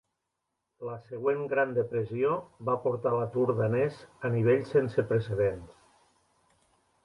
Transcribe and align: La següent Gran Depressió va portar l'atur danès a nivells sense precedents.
La 0.87 0.95
següent 1.09 1.43
Gran 1.51 1.75
Depressió 1.75 2.31
va 2.71 2.77
portar 2.87 3.13
l'atur 3.17 3.45
danès 3.61 4.01
a 4.31 4.35
nivells 4.39 4.75
sense 4.77 5.09
precedents. 5.15 5.81